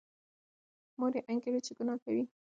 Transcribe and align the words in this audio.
مور 0.99 1.11
یې 1.17 1.21
انګېري 1.31 1.59
چې 1.65 1.71
ګناه 1.77 1.97
کوي. 2.03 2.23